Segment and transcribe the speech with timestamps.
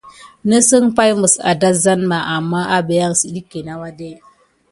[0.47, 1.11] Nǝsen paï
[1.49, 4.09] ah dazan ɓa, ammah ebé ahǝn sidike nah wade.